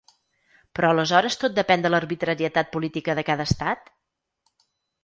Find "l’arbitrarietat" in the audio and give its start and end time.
1.93-2.73